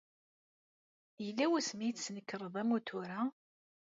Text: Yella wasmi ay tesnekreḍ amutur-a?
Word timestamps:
Yella 1.25 1.45
wasmi 1.51 1.83
ay 1.85 1.93
tesnekreḍ 1.93 2.53
amutur-a? 2.61 3.21